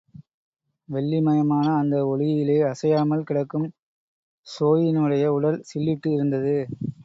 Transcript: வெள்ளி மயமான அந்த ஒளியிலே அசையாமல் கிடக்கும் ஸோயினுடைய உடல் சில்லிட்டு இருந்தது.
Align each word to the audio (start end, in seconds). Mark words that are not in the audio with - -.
வெள்ளி 0.89 1.19
மயமான 1.19 1.67
அந்த 1.75 1.97
ஒளியிலே 2.07 2.57
அசையாமல் 2.69 3.23
கிடக்கும் 3.23 3.67
ஸோயினுடைய 4.47 5.25
உடல் 5.37 5.63
சில்லிட்டு 5.69 6.09
இருந்தது. 6.17 6.57